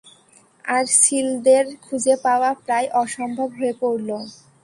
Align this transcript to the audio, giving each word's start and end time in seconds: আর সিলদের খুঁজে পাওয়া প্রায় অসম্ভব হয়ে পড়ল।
আর 0.65 0.83
সিলদের 0.99 1.65
খুঁজে 1.85 2.15
পাওয়া 2.25 2.49
প্রায় 2.63 2.87
অসম্ভব 3.01 3.49
হয়ে 3.57 3.73
পড়ল। 3.81 4.09